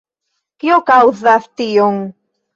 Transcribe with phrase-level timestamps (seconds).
[0.63, 2.03] Kio kaŭzas tion?